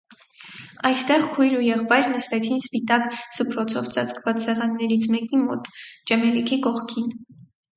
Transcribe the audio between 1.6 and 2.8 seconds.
եղբայր նստեցին